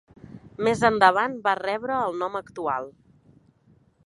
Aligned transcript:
Més 0.67 0.81
endavant 0.89 1.37
va 1.49 1.55
rebre 1.61 2.01
el 2.09 2.19
nom 2.23 2.41
actual. 2.43 2.93